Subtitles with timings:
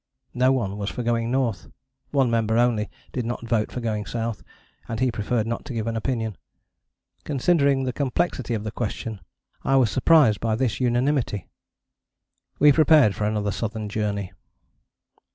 [0.33, 1.67] No one was for going north:
[2.09, 4.41] one member only did not vote for going south,
[4.87, 6.39] and he preferred not to give an opinion.
[7.23, 9.19] Considering the complexity of the question,
[9.63, 11.49] I was surprised by this unanimity.
[12.57, 14.33] We prepared for another Southern Journey.